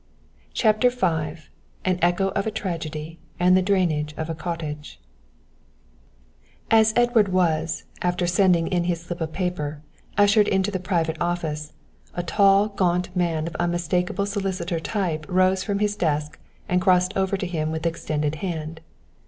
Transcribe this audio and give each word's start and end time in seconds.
CHAPTER 0.55 0.89
V 0.89 1.43
AN 1.85 1.99
ECHO 2.01 2.29
OF 2.29 2.47
A 2.47 2.49
TRAGEDY 2.49 3.19
AND 3.39 3.55
THE 3.55 3.61
DRAINAGE 3.61 4.15
OF 4.17 4.31
A 4.31 4.33
COTTAGE 4.33 4.99
As 6.71 6.91
Edward 6.95 7.27
was, 7.27 7.83
after 8.01 8.25
sending 8.25 8.65
in 8.65 8.85
his 8.85 8.99
slip 9.01 9.21
of 9.21 9.31
paper, 9.31 9.83
ushered 10.17 10.47
into 10.47 10.71
the 10.71 10.79
private 10.79 11.21
office, 11.21 11.73
a 12.15 12.23
tall, 12.23 12.69
gaunt 12.69 13.15
man 13.15 13.45
of 13.45 13.53
unmistakable 13.57 14.25
solicitor 14.25 14.79
type 14.79 15.23
rose 15.29 15.63
from 15.63 15.77
his 15.77 15.95
desk 15.95 16.39
and 16.67 16.81
crossed 16.81 17.15
over 17.15 17.37
to 17.37 17.45
him 17.45 17.69
with 17.71 17.85
extended 17.85 18.33
hand. 18.41 18.81